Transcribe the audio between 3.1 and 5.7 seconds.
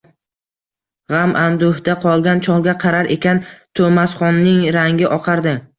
ekan, To’masxonning rangi oqardi.